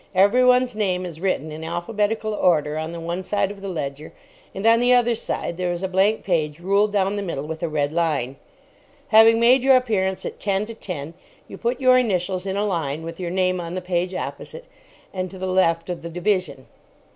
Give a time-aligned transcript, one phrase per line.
[0.15, 4.11] Everyone's name is written in alphabetical order on the one side of the ledger
[4.55, 7.61] and on the other side there is a blank page ruled down the middle with
[7.61, 8.37] a red line.
[9.09, 11.13] Having made your appearance at ten to ten,
[11.47, 14.65] you put your initials in a line with your name on the page opposite
[15.13, 16.65] and to the left of the division.